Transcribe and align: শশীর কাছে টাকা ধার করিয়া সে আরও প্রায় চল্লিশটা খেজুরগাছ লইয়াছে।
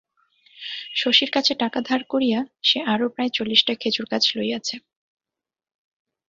শশীর 0.95 1.29
কাছে 1.31 1.53
টাকা 1.55 1.79
ধার 1.81 2.01
করিয়া 2.03 2.39
সে 2.63 2.79
আরও 2.93 3.05
প্রায় 3.09 3.31
চল্লিশটা 3.33 3.73
খেজুরগাছ 3.75 4.23
লইয়াছে। 4.35 4.75